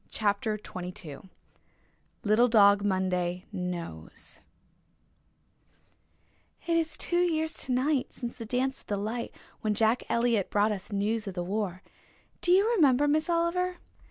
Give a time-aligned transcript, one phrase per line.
[0.09, 1.29] CHAPTER XXII
[2.23, 4.39] LITTLE DOG MONDAY KNOWS
[6.65, 10.71] "It is two years tonight since the dance at the light, when Jack Elliott brought
[10.71, 11.83] us news of the war.
[12.41, 13.77] Do you remember, Miss Oliver?"